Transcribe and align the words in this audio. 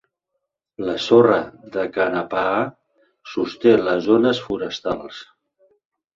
La 0.85 0.95
sorra 1.07 1.37
de 1.75 1.83
Kanapaha 1.97 2.65
sosté 3.35 3.75
les 3.91 4.03
zones 4.09 4.43
forestals. 4.49 5.23